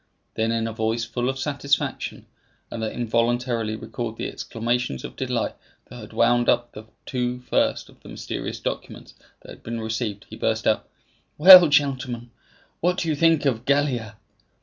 Then, 0.33 0.51
in 0.51 0.65
a 0.67 0.73
voice 0.73 1.05
full 1.05 1.29
of 1.29 1.37
satisfaction, 1.37 2.25
and 2.71 2.81
that 2.81 2.93
involuntarily 2.93 3.75
recalled 3.75 4.17
the 4.17 4.27
exclamations 4.29 5.03
of 5.03 5.15
delight 5.15 5.53
that 5.91 5.99
had 5.99 6.11
wound 6.11 6.49
up 6.49 6.71
the 6.71 6.85
two 7.05 7.39
first 7.41 7.87
of 7.87 7.99
the 7.99 8.09
mysterious 8.09 8.59
documents 8.59 9.13
that 9.41 9.49
had 9.51 9.61
been 9.61 9.79
received, 9.79 10.25
he 10.27 10.35
burst 10.37 10.65
out, 10.65 10.89
"Well, 11.37 11.67
gentlemen, 11.67 12.31
what 12.79 12.97
do 12.97 13.09
you 13.09 13.15
think 13.15 13.45
of 13.45 13.63
Gallia?" 13.63 14.15